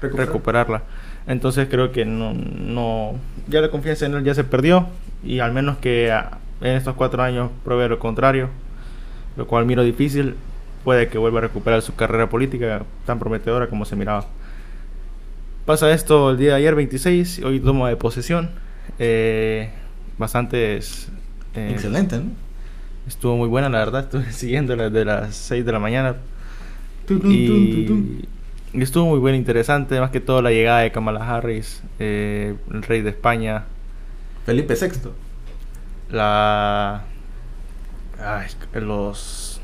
[0.00, 0.26] recuperar.
[0.28, 0.82] recuperarla.
[1.26, 3.14] Entonces creo que no, no,
[3.48, 4.86] ya la confianza en él ya se perdió
[5.22, 8.48] y al menos que en estos cuatro años pruebe lo contrario,
[9.36, 10.34] lo cual miro difícil,
[10.84, 14.26] puede que vuelva a recuperar su carrera política tan prometedora como se miraba.
[15.66, 18.50] Pasa esto el día de ayer 26, hoy toma de posesión,
[18.98, 19.70] eh,
[20.18, 21.08] bastantes...
[21.54, 22.30] eh, Excelente, ¿no?
[23.06, 26.16] Estuvo muy buena, la verdad, estuve siguiéndola desde las 6 de la mañana,
[27.22, 28.26] y,
[28.72, 32.82] y estuvo muy bien, interesante, más que todo la llegada de Kamala Harris, eh, el
[32.82, 33.64] rey de España,
[34.46, 35.10] Felipe VI.
[36.10, 37.04] la
[38.18, 39.60] ay, los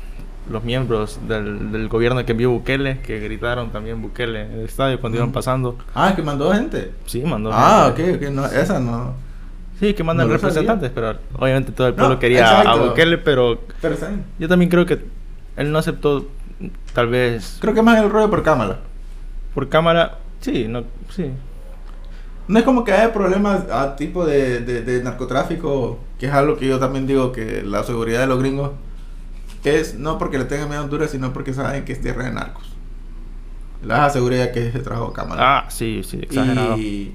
[0.49, 4.99] los miembros del, del gobierno que envió Bukele, que gritaron también Bukele en el estadio
[4.99, 5.77] cuando iban pasando.
[5.93, 6.93] Ah, que mandó gente.
[7.05, 7.51] Sí, mandó.
[7.53, 8.15] Ah, gente.
[8.15, 9.13] ok, ok, no, esa no.
[9.81, 12.89] Sí, que mandan No representantes, pero obviamente todo el No, pueblo quería a exacto.
[12.89, 13.59] Bukele, pero
[14.39, 14.99] yo también creo que
[15.57, 16.27] él no aceptó,
[16.93, 18.77] tal vez Creo que más el rollo por cámara.
[19.53, 20.19] por cámara.
[20.39, 21.31] Sí, no, sí.
[22.47, 26.57] No es como que haya problemas a tipo de, de, de narcotráfico, que es algo
[26.57, 28.71] que yo también digo que la seguridad de los gringos
[29.63, 32.31] es no porque le tengan miedo a Honduras, sino porque saben que es tierra de
[32.33, 32.65] narcos.
[33.83, 35.59] La seguridad que se trajo cámara.
[35.59, 36.77] Ah, sí, sí, exagerado.
[36.77, 37.13] Y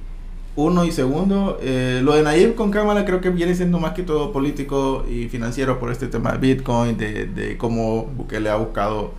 [0.57, 4.03] uno y segundo, eh, lo de Nayib con Cámara creo que viene siendo más que
[4.03, 9.13] todo político y financiero por este tema de Bitcoin, de, de cómo Bukele ha buscado,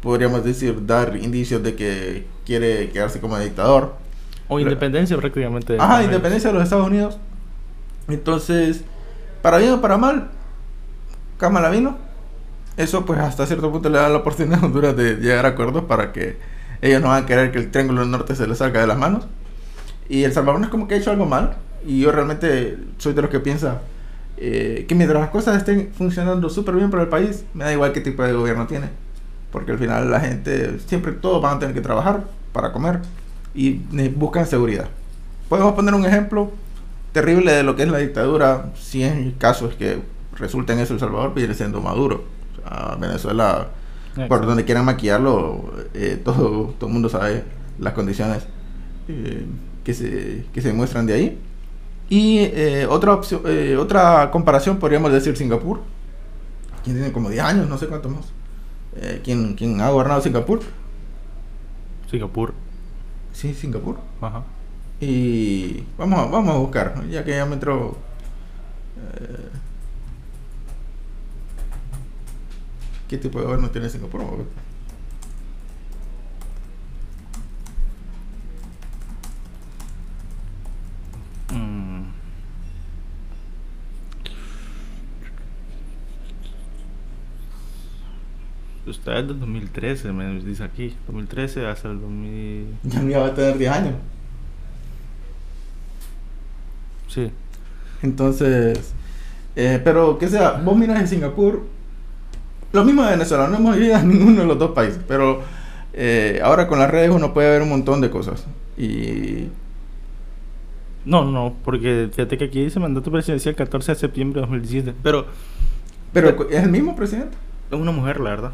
[0.00, 3.94] podríamos decir, dar indicios de que quiere quedarse como dictador.
[4.48, 5.72] O independencia prácticamente.
[5.72, 7.18] de Ajá, independencia de los Estados Unidos.
[8.06, 8.84] Entonces,
[9.42, 10.30] para bien o para mal,
[11.38, 11.96] Kamala vino.
[12.76, 15.84] Eso pues hasta cierto punto le da la oportunidad a Honduras de llegar a acuerdos
[15.84, 16.36] para que
[16.82, 18.98] ellos no van a querer que el Triángulo del Norte se les salga de las
[18.98, 19.26] manos.
[20.08, 21.56] Y El Salvador no es como que ha hecho algo mal.
[21.86, 23.82] Y yo realmente soy de los que piensa
[24.36, 27.92] eh, que mientras las cosas estén funcionando súper bien para el país, me da igual
[27.92, 28.88] qué tipo de gobierno tiene.
[29.52, 33.00] Porque al final la gente, siempre todos van a tener que trabajar para comer
[33.54, 34.88] y buscan seguridad.
[35.48, 36.50] Podemos poner un ejemplo
[37.12, 40.02] terrible de lo que es la dictadura, si en el caso es que
[40.36, 42.24] resulta en eso El Salvador, viene siendo Maduro.
[42.52, 43.68] O sea, Venezuela,
[44.28, 47.44] por donde quieran maquillarlo, eh, todo, todo el mundo sabe
[47.78, 48.46] las condiciones
[49.08, 49.46] eh,
[49.84, 51.38] que, se, que se muestran de ahí.
[52.08, 55.80] Y eh, otra, opción, eh, otra comparación podríamos decir Singapur,
[56.82, 58.26] quien tiene como 10 años, no sé cuánto más.
[58.96, 60.60] Eh, ¿quién, quién ha gobernado Singapur?
[62.10, 62.54] Singapur.
[63.32, 63.96] Sí, Singapur.
[64.20, 64.44] Ajá.
[65.00, 67.04] Y vamos a, vamos a buscar, ¿no?
[67.06, 67.96] ya que ya me entró.
[69.20, 69.48] eh,
[73.08, 74.22] ¿Qué tipo de gobierno tiene Singapur?
[88.86, 90.94] Está desde el 2013, me dice aquí.
[91.06, 92.66] 2013 hasta el 2000...
[92.84, 93.94] Ya no va a tener 10 años.
[97.08, 97.30] Sí.
[98.02, 98.92] Entonces,
[99.56, 101.64] eh, pero que sea, vos miras en Singapur,
[102.72, 105.42] lo mismo de Venezuela, no hemos ido a ninguno de los dos países, pero
[105.92, 108.44] eh, ahora con las redes uno puede ver un montón de cosas.
[108.76, 109.48] Y
[111.04, 114.94] No, no, porque fíjate que aquí dice mandato presidencial 14 de septiembre de 2017.
[115.02, 115.26] Pero
[116.14, 117.36] pero es el mismo presidente.
[117.70, 118.52] es una mujer, la verdad.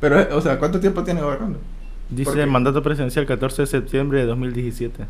[0.00, 1.58] Pero, o sea, ¿cuánto tiempo tiene gobernando?
[2.10, 5.04] Dice mandato presidencial 14 de septiembre de 2017.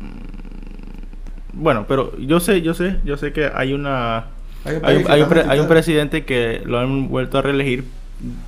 [0.00, 4.26] Mm, Bueno, pero yo sé, yo sé, yo sé que hay una
[4.64, 7.38] Hay un hay, un- hay un que pre- hay un presidente que lo han vuelto
[7.38, 7.84] a reelegir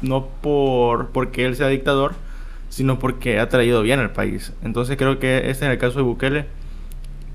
[0.02, 2.12] no por porque él sea dictador,
[2.68, 4.52] sino porque ha traído bien al país.
[4.62, 6.46] Entonces creo que este es el caso de Bukele,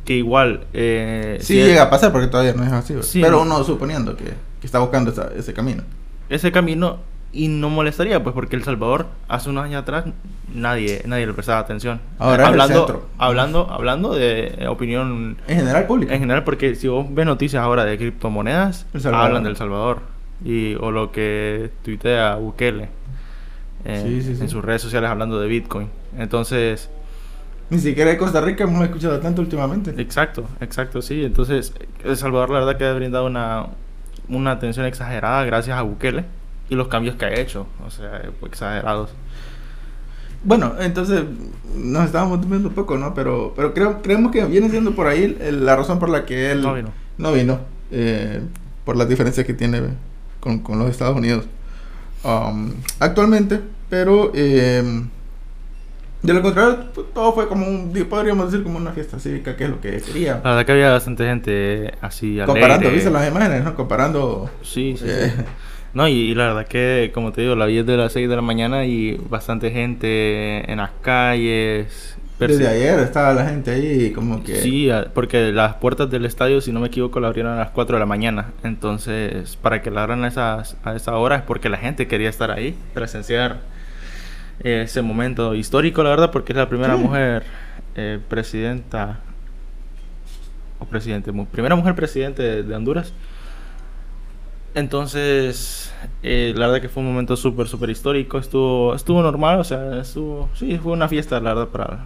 [0.05, 2.95] que igual eh, Sí si llega a pasar porque todavía no es así.
[3.21, 5.83] Pero uno suponiendo que, que está buscando esa- ese camino.
[6.29, 6.97] ese camino
[7.35, 10.05] y no molestaría pues porque El Salvador hace unos años atrás
[10.53, 13.07] nadie nadie le prestaba atención Ahora es el hablando centro.
[13.17, 16.11] hablando hablando de eh, opinión En general público.
[16.13, 20.01] en general porque si vos ves noticias ahora de criptomonedas hablan del Salvador
[20.45, 22.89] y o lo que tuitea Bukele
[23.85, 24.41] eh, Sí, sí, sí.
[24.43, 25.89] en sus redes sociales hablando de Bitcoin
[26.19, 26.89] entonces
[27.73, 29.95] Ni siquiera de Costa Rica hemos escuchado tanto últimamente.
[29.99, 31.25] Exacto, exacto, sí.
[31.25, 33.65] Entonces, El Salvador la verdad que ha brindado una,
[34.29, 36.23] una atención exagerada gracias a Bukele
[36.69, 39.09] y los cambios que ha hecho, o sea, exagerados.
[40.43, 41.23] Bueno, entonces
[41.75, 43.15] nos estábamos durmiendo un poco, ¿no?
[43.15, 46.61] Pero, pero creo, creemos que viene siendo por ahí la razón por la que él
[46.61, 46.89] No vino.
[47.17, 47.59] no vino,
[47.89, 48.39] eh,
[48.85, 49.81] por las diferencias que tiene
[50.39, 51.45] con, con los Estados Unidos
[52.23, 53.61] um, actualmente.
[53.89, 55.03] Pero eh,
[56.23, 59.65] de lo contrario, pues, todo fue como un, podríamos decir como una fiesta cívica, que
[59.65, 60.39] es lo que quería.
[60.43, 62.95] La verdad que había bastante gente así Comparando, alegre.
[62.95, 63.75] ¿viste las imágenes, no?
[63.75, 64.49] Comparando.
[64.61, 65.43] Sí, sí, eh, sí.
[65.93, 68.35] No, y, y la verdad que, como te digo, la vi desde las 6 de
[68.35, 72.17] la mañana y bastante gente en las calles.
[72.39, 74.55] Desde ayer estaba la gente ahí como que...
[74.55, 77.95] Sí, porque las puertas del estadio, si no me equivoco, la abrieron a las 4
[77.95, 78.51] de la mañana.
[78.63, 82.29] Entonces, para que la abran a, esas, a esa hora es porque la gente quería
[82.29, 83.59] estar ahí, presenciar
[84.63, 87.43] ese momento histórico, la verdad, porque es la primera mujer
[87.95, 89.19] eh, presidenta
[90.79, 93.13] o presidente, primera mujer presidente de, de Honduras.
[94.75, 98.39] Entonces, eh, la verdad que fue un momento súper, súper histórico.
[98.39, 102.05] Estuvo, estuvo normal, o sea, estuvo, sí, fue una fiesta, la verdad, para,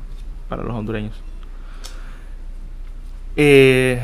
[0.50, 1.15] para los hondureños.
[3.38, 4.02] Eh,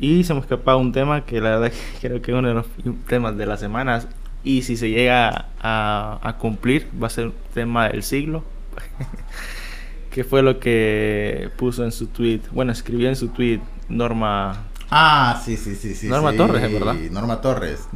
[0.00, 2.54] y se me escapaba un tema que la verdad que creo que es uno de
[2.54, 2.66] los
[3.06, 4.08] temas de las semanas.
[4.44, 8.42] Y si se llega a, a cumplir, va a ser un tema del siglo.
[10.10, 14.64] que fue lo que puso en su tweet, bueno, escribió en su tweet Norma.
[14.90, 16.08] Ah, sí, sí, sí, sí.
[16.08, 16.94] Norma sí, Torres, ¿es verdad?
[17.10, 17.88] Norma Torres.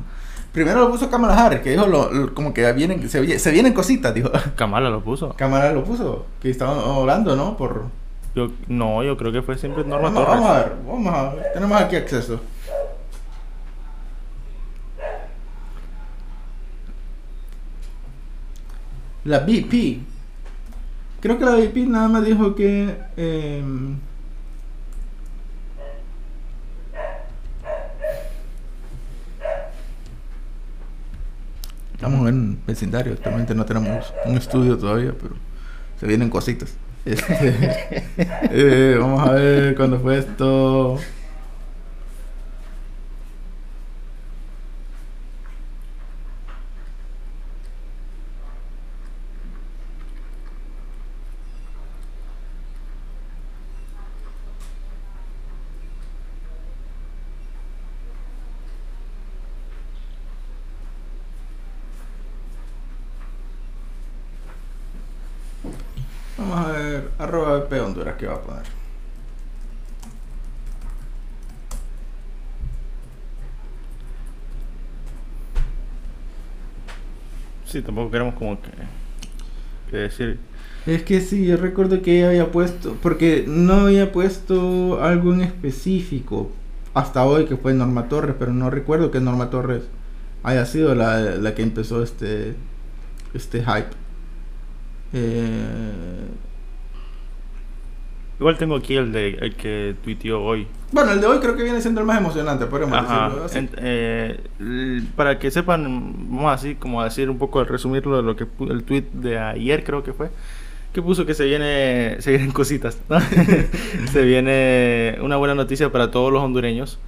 [0.53, 3.75] Primero lo puso Kamala Harris, que dijo lo, lo- como que vienen, se, se vienen
[3.75, 4.31] cositas, dijo.
[4.57, 5.35] Kamala lo puso.
[5.37, 7.57] Kamala lo puso, que estaban hablando, ¿no?
[7.59, 7.85] Por...
[8.35, 10.41] Yo, no, yo creo que fue siempre Norma Vamos, Torres.
[10.41, 11.45] vamos a ver, vamos a ver.
[11.53, 12.41] Tenemos aquí acceso.
[19.27, 19.99] La BP.
[21.21, 22.97] Creo que la BP nada más dijo que...
[23.17, 23.97] em,
[31.93, 35.35] Estamos en vecindario, actualmente no tenemos un estudio todavía, pero
[35.99, 36.75] se vienen cositas.
[37.05, 38.05] Este,
[38.51, 41.01] eh, vamos a ver cuándo fue esto.
[67.19, 68.63] Arroba BP Honduras, ¿qué va a poner?
[77.67, 78.71] Sí, tampoco queremos como que,
[79.91, 80.39] que decir.
[80.87, 85.41] Es que sí, yo recuerdo que ella había puesto, porque no había puesto algo en
[85.41, 86.53] específico
[86.95, 89.83] hasta hoy que fue Norma Torres, pero no recuerdo que Norma Torres
[90.45, 92.55] haya sido la, la que empezó este,
[93.35, 93.91] este hype.
[95.13, 96.06] Eh,
[98.39, 100.67] Igual tengo aquí el de el que tuiteó hoy.
[100.93, 103.25] bueno, el de hoy creo que viene siendo el más emocionante, podemos Ajá.
[103.25, 103.59] decirlo así.
[103.59, 104.41] En- eh,
[105.17, 105.85] para que sepan,
[106.29, 109.85] vamos así como a decir un poco, resumirlo de lo que el tweet de ayer
[109.85, 110.29] creo que fue,
[110.93, 113.19] que puso que se viene, se vienen cositas, ¿no?
[114.13, 116.99] se viene una buena noticia para todos los hondureños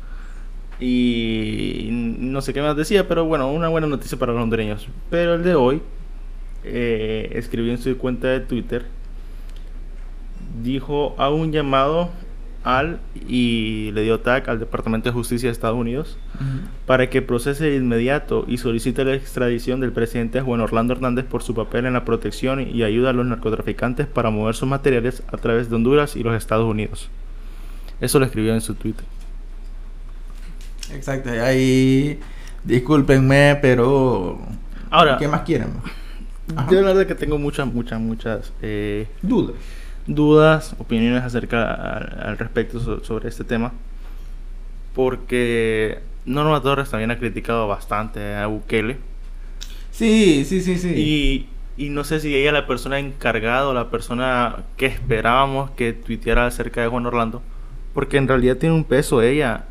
[0.80, 4.88] y no sé qué más decía, pero bueno, una buena noticia para los hondureños.
[5.10, 5.82] Pero el de hoy
[6.64, 8.86] eh, escribió en su cuenta de Twitter,
[10.62, 12.10] dijo a un llamado
[12.64, 16.18] al y le dio tag al Departamento de Justicia de Estados Unidos
[16.86, 21.42] para que procese de inmediato y solicite la extradición del presidente Juan Orlando Hernández por
[21.42, 25.36] su papel en la protección y ayuda a los narcotraficantes para mover sus materiales a
[25.36, 27.08] través de Honduras y los Estados Unidos.
[28.00, 29.04] Eso lo escribió en su Twitter.
[30.92, 32.20] Exacto, y ahí
[32.64, 34.38] discúlpenme, pero
[34.90, 35.68] Ahora, ¿qué más quieren?
[36.56, 36.70] Ajá.
[36.70, 39.56] yo la verdad que tengo muchas, muchas, muchas eh, Dudas.
[40.08, 43.72] Dudas, opiniones acerca al, al respecto so- sobre este tema.
[44.94, 48.96] Porque Norma Torres también ha criticado bastante a Bukele.
[49.92, 50.88] Sí, sí, sí, sí.
[50.96, 51.48] Y,
[51.86, 55.92] y no sé si ella es la persona encargada o la persona que esperábamos que
[55.92, 57.42] tuiteara acerca de Juan Orlando.
[57.94, 59.64] Porque en realidad tiene un peso ella.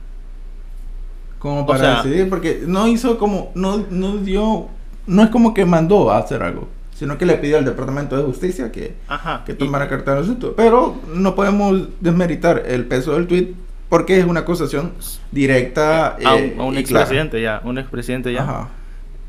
[1.40, 4.68] como o para sea- decidir, porque no hizo como, no, no dio,
[5.08, 8.24] no es como que mandó a hacer algo, sino que le pidió al Departamento de
[8.24, 9.44] Justicia que, Ajá.
[9.46, 10.54] que y- tomara carta del asunto.
[10.58, 13.54] Pero no podemos desmeritar el peso del tweet
[13.88, 14.94] porque es una acusación
[15.32, 17.04] directa a, eh, un- a un y clara.
[17.04, 17.62] expresidente ya.
[17.64, 18.42] Un expresidente ya.
[18.44, 18.70] Ajá.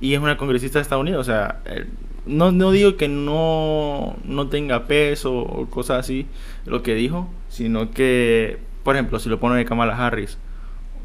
[0.00, 1.20] Y es una congresista de Estados Unidos.
[1.20, 1.85] O sea, eh,
[2.26, 6.26] no, no digo que no, no tenga peso o cosas así,
[6.66, 10.38] lo que dijo, sino que, por ejemplo, si lo pone Kamala Harris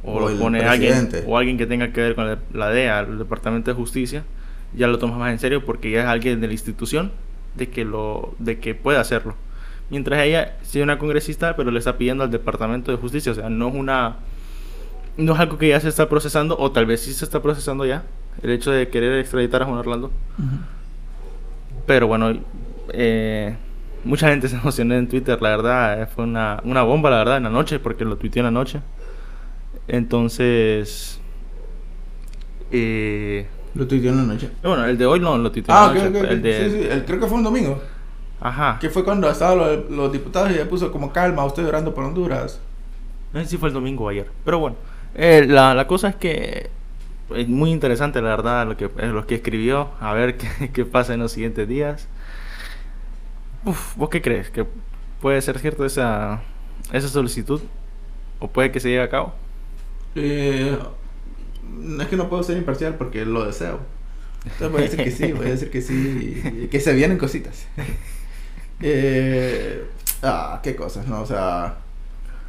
[0.04, 2.69] o, O lo el pone alguien, o alguien que tenga que ver con la, la
[2.69, 4.23] DEA, el Departamento de Justicia,
[4.75, 7.12] ya lo tomas más en serio porque ya es alguien de la institución
[7.55, 9.36] de que, lo, de que puede hacerlo.
[9.89, 13.36] Mientras ella sí es una congresista, pero le está pidiendo al Departamento de Justicia, o
[13.36, 14.17] sea, no es una
[15.17, 17.86] no es algo que ya se está procesando, o tal vez sí se está procesando
[17.86, 18.03] ya,
[18.41, 20.12] el hecho de querer extraditar a Juan Orlando.
[21.86, 22.39] Pero bueno,
[22.89, 23.55] eh,
[24.03, 27.38] mucha gente se emocionó en Twitter, la verdad, eh, fue una, una bomba, la verdad,
[27.38, 28.79] en la noche, porque lo tuiteé en la noche.
[29.88, 31.19] Entonces,
[32.71, 34.49] eh, Lo tuiteó en la noche.
[34.62, 36.31] bueno, el de hoy no lo tuiteé Ah, en la ok, noche, ok.
[36.31, 37.81] el de, Sí, sí, el- creo que fue un domingo.
[38.41, 41.93] ajá, Que fue cuando estaban los, los diputados y ya puso como calma, usted orando
[41.93, 42.59] por Honduras.
[43.33, 44.75] no sé si fue el domingo o ayer, pero bueno,
[45.15, 46.69] eh, la, la cosa es que
[47.36, 50.86] es muy interesante, la verdad, lo que, eh, lo que escribió, a ver qué, qué
[50.86, 52.07] pasa en los siguientes días.
[53.65, 54.49] Uf, ¿Vos qué crees?
[54.49, 54.65] ¿Que
[55.21, 56.41] puede ser cierto esa,
[56.91, 57.62] esa solicitud?
[58.39, 59.33] ¿O puede que se lleve a cabo?
[60.15, 60.77] Eh,
[62.01, 63.79] es que no puedo ser imparcial porque lo deseo.
[64.45, 67.67] Entonces voy a decir que sí, voy a decir que sí, que se vienen cositas.
[68.81, 69.86] Eh,
[70.23, 71.21] ah, qué cosas, ¿no?
[71.21, 71.77] O sea,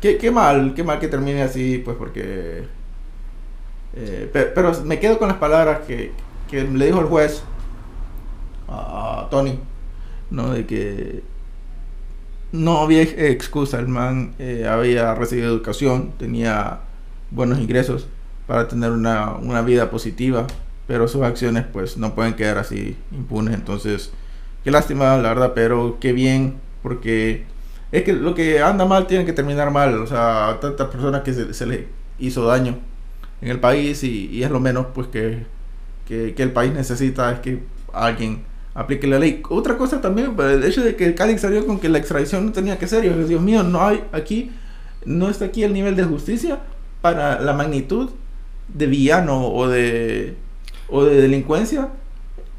[0.01, 2.65] qué, qué mal, qué mal que termine así, pues porque...
[3.95, 6.13] eh, pe- pero, me quedo con las palabras que,
[6.51, 7.43] que le dijo el juez
[8.69, 9.59] a Tony,
[10.31, 10.53] ¿no?
[10.53, 11.23] De que
[12.53, 16.81] no había ex- excusa, el man eh, había recibido educación, tenía
[17.31, 18.09] buenos ingresos
[18.47, 20.47] para tener una, una vida positiva,
[20.87, 24.13] pero sus acciones pues no pueden quedar así impunes, entonces
[24.63, 27.45] qué lástima la verdad, pero qué bien, porque
[27.93, 31.23] es que lo que anda mal tiene que terminar mal, o sea, a tantas personas
[31.23, 31.81] que se, se les
[32.19, 32.79] hizo daño
[33.41, 35.47] en el país y, y es lo menos pues que,
[36.07, 38.43] que, que el país necesita es que alguien
[38.75, 39.43] aplique la ley.
[39.49, 42.53] Otra cosa también, pues, el hecho de que Cádiz salió con que la extradición no
[42.53, 44.51] tenía que ser, yo Dios mío, no hay aquí,
[45.05, 46.61] no está aquí el nivel de justicia
[47.01, 48.11] para la magnitud
[48.69, 50.35] de villano o de,
[50.89, 51.91] o de delincuencia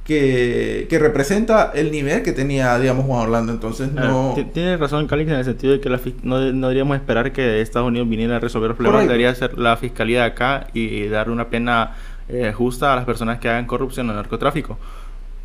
[0.05, 3.51] que, que representa el nivel que tenía, digamos, Juan Orlando.
[3.51, 4.35] Entonces, no.
[4.53, 7.87] Tiene razón, Calix, en el sentido de que la no, no, deberíamos esperar que Estados
[7.87, 9.07] Unidos viniera a resolver los problemas.
[9.07, 11.95] Debería ser la fiscalía de acá y dar una pena
[12.29, 14.77] eh, justa a las personas que hagan corrupción o narcotráfico.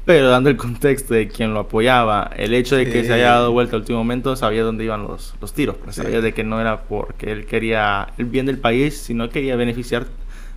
[0.05, 3.53] Pero dando el contexto de quien lo apoyaba, el hecho de que se haya dado
[3.53, 5.77] vuelta al último momento, sabía dónde iban los, los tiros.
[5.83, 9.57] Pues Sabía de que no era porque él quería el bien del país, sino quería
[9.57, 10.07] beneficiar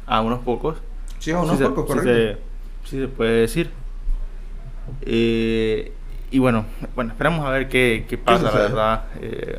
[0.06, 0.78] a unos pocos.
[1.20, 2.40] Sí, a unos pocos, correcto.
[2.86, 3.70] sí se puede decir.
[5.02, 5.92] Eh,
[6.32, 9.04] y bueno, bueno, esperamos a ver qué, qué pasa, la verdad.
[9.22, 9.58] Eh,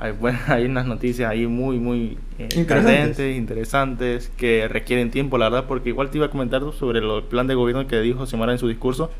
[0.00, 3.36] hay, bueno, hay unas noticias ahí muy, muy eh, interesantes.
[3.36, 7.46] interesantes, que requieren tiempo, la verdad, porque igual te iba a comentar sobre el plan
[7.46, 9.10] de gobierno que dijo Xiomara en su discurso.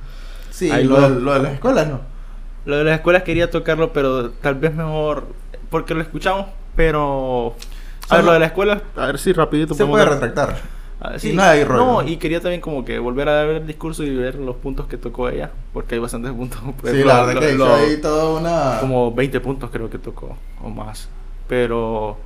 [0.51, 2.01] Sí, lo, lo, de las escuelas, ¿no?
[2.65, 5.29] Lo de las escuelas quería tocarlo, pero tal vez mejor,
[5.71, 6.47] porque lo escuchamos,
[6.77, 7.55] pero...
[8.09, 9.75] A ver, lo de la escuela, a ver si rapidito...
[9.75, 10.57] Se puede retractar.
[11.01, 14.35] Ah, sí, no, y quería también como que volver a ver el discurso y ver
[14.35, 16.61] los puntos que tocó ella, porque hay bastantes puntos.
[16.85, 18.81] sí, la verdad que hizo ahí toda una...
[18.81, 21.09] Como 20 puntos creo que tocó, o más.
[21.47, 22.17] Pero...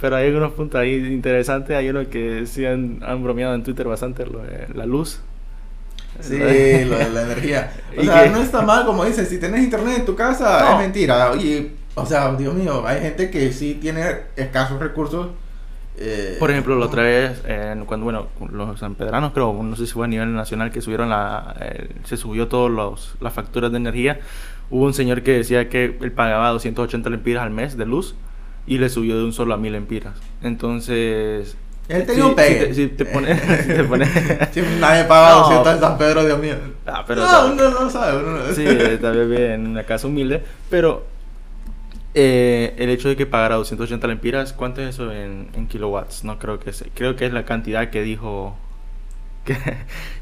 [0.00, 4.26] Pero hay unos puntos ahí interesantes, hay uno que sí han, bromeado en Twitter bastante,
[4.26, 5.20] lo de la luz.
[6.20, 7.72] Sí, lo de la energía.
[7.98, 11.34] O sea, no está mal, como dices, si tienes internet en tu casa, es mentira.
[11.36, 14.04] Y, o sea, Dios mío, hay gente que sí tiene
[14.36, 15.28] escasos recursos
[16.00, 17.42] eh, Por ejemplo, la otra vez,
[17.86, 21.56] cuando, bueno, los sanpedranos, creo, no sé si fue a nivel nacional, que subieron la,
[22.04, 24.20] se subió todas las facturas de energía,
[24.70, 28.14] hubo un señor que decía que él pagaba 280 lempiras al mes de luz
[28.66, 30.14] y le subió de un solo a 1000 lempiras.
[30.42, 31.56] Entonces...
[31.88, 32.74] Él tenía un pegue.
[32.74, 33.40] Si, te pones...
[33.40, 34.04] si te pone...
[34.78, 36.54] nadie paga 200 en San Pedro, Dios mío.
[36.86, 38.22] Ah, pero, no, uno no sabe.
[38.22, 38.52] Uno no.
[38.52, 38.66] Sí,
[39.00, 41.17] también en una casa humilde, pero
[42.14, 46.24] eh, el hecho de que pagara 280 lempiras, ¿cuánto es eso en, kilowatts?
[46.24, 46.88] No creo que sea.
[46.94, 48.56] Creo que es la cantidad que dijo.
[49.48, 49.56] Que,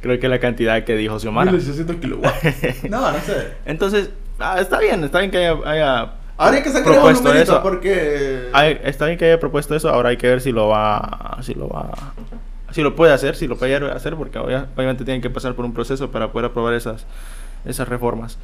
[0.03, 1.51] creo que es la cantidad que dijo Xiomara.
[1.51, 2.85] 1600 kilowatts.
[2.89, 3.55] no, no sé.
[3.65, 5.57] Entonces, ah, está bien, está bien que haya.
[5.65, 8.51] haya Ahora hay que sacar propuesto eso porque.
[8.85, 11.39] está bien que haya propuesto eso, ahora hay que ver si lo va.
[11.43, 11.93] Si lo va.
[12.71, 15.73] Si lo puede hacer, si lo puede hacer, porque obviamente tienen que pasar por un
[15.73, 17.07] proceso para poder aprobar esas,
[17.65, 18.39] esas reformas.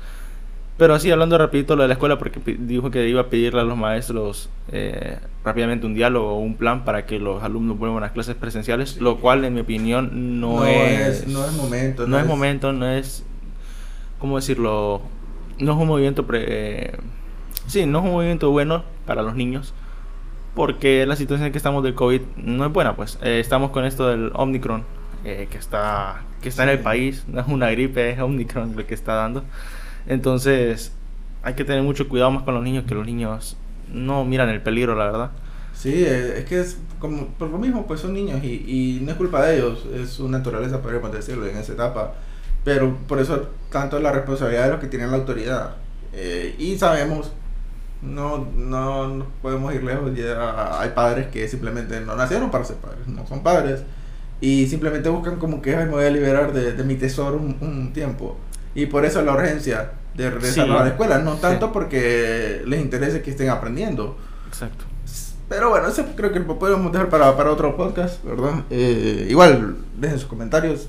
[0.79, 3.64] Pero así, hablando rapidito lo de la escuela, porque dijo que iba a pedirle a
[3.64, 8.07] los maestros eh, rápidamente un diálogo o un plan para que los alumnos vuelvan a
[8.07, 12.07] las clases presenciales, lo cual en mi opinión no, es, No es momento.
[12.07, 13.25] No, es, momento, no es...
[14.18, 15.03] ¿Cómo decirlo?
[15.59, 16.27] No es un movimiento...
[16.27, 16.93] Pre,
[17.66, 19.75] sí, no es un movimiento bueno para los niños,
[20.55, 23.18] porque la situación en que estamos del COVID no es buena, pues.
[23.23, 24.85] Eh, estamos con esto del Omicron,
[25.25, 28.87] eh, que está, que está en el país, no es una gripe, es Omicron lo
[28.87, 29.45] que está dando.
[30.07, 30.92] Entonces,
[31.42, 33.57] hay que tener mucho cuidado más con los niños, que los niños
[33.92, 35.30] no miran el peligro, la verdad.
[35.74, 39.12] Sí, eh, es que es como por lo mismo, pues son niños y, y no
[39.12, 42.14] es culpa de ellos, es su naturaleza, podríamos decirlo, en esa etapa.
[42.64, 45.76] Pero por eso tanto es la responsabilidad de los que tienen la autoridad.
[46.12, 47.32] Eh, y sabemos,
[48.03, 53.07] no, no, podemos ir lejos, ya hay padres que simplemente no nacieron para ser padres,
[53.09, 53.82] no son padres.
[54.40, 57.92] Y simplemente buscan como que me voy a liberar de, de mi tesoro un, un
[57.92, 58.36] tiempo.
[58.75, 63.23] Y por eso la urgencia de regresar a la escuela, no tanto porque les interese
[63.23, 64.16] que estén aprendiendo.
[64.49, 64.85] Exacto.
[65.49, 68.64] Pero bueno, eso creo que lo podemos dejar para, para otro podcast, ¿verdad?
[68.70, 70.89] Eh, igual, dejen sus comentarios.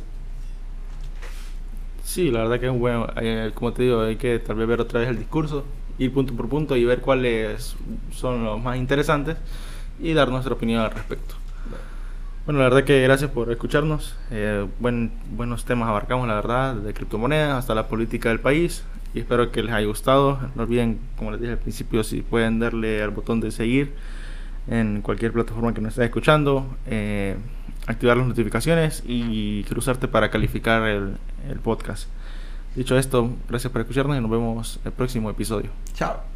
[2.05, 3.07] Sí, la verdad que es bueno.
[3.17, 5.65] Eh, como te digo, hay que tal vez ver otra vez el discurso,
[5.97, 7.75] ir punto por punto y ver cuáles
[8.13, 9.35] son los más interesantes
[9.99, 11.35] y dar nuestra opinión al respecto.
[12.45, 14.17] Bueno, la verdad que gracias por escucharnos.
[14.29, 18.83] Eh, buen, buenos temas abarcamos, la verdad, de criptomonedas hasta la política del país.
[19.13, 20.39] Y espero que les haya gustado.
[20.55, 23.93] No olviden, como les dije al principio, si pueden darle al botón de seguir
[24.67, 27.37] en cualquier plataforma que nos esté escuchando, eh,
[27.87, 32.09] activar las notificaciones y cruzarte para calificar el podcast.
[32.75, 35.69] Dicho esto, gracias por escucharnos y nos vemos el próximo episodio.
[35.93, 36.32] Chao.